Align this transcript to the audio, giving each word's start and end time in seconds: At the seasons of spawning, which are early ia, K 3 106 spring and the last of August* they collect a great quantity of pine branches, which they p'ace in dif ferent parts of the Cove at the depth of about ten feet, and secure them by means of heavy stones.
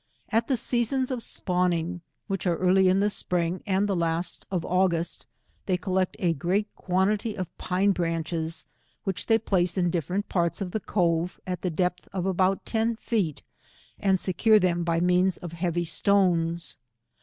At 0.29 0.47
the 0.47 0.57
seasons 0.57 1.11
of 1.11 1.21
spawning, 1.21 2.01
which 2.25 2.47
are 2.47 2.55
early 2.57 2.87
ia, 2.87 2.93
K 2.93 2.93
3 2.93 2.93
106 2.95 3.13
spring 3.15 3.63
and 3.67 3.87
the 3.87 3.95
last 3.95 4.47
of 4.49 4.65
August* 4.65 5.27
they 5.67 5.77
collect 5.77 6.15
a 6.17 6.33
great 6.33 6.65
quantity 6.75 7.35
of 7.37 7.55
pine 7.59 7.91
branches, 7.91 8.65
which 9.03 9.27
they 9.27 9.37
p'ace 9.37 9.77
in 9.77 9.91
dif 9.91 10.07
ferent 10.07 10.27
parts 10.27 10.59
of 10.59 10.71
the 10.71 10.79
Cove 10.79 11.39
at 11.45 11.61
the 11.61 11.69
depth 11.69 12.09
of 12.11 12.25
about 12.25 12.65
ten 12.65 12.95
feet, 12.95 13.43
and 13.99 14.19
secure 14.19 14.57
them 14.57 14.83
by 14.83 14.99
means 14.99 15.37
of 15.37 15.51
heavy 15.51 15.83
stones. 15.85 16.77